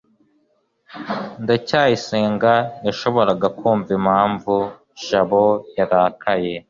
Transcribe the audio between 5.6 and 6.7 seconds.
yarakaye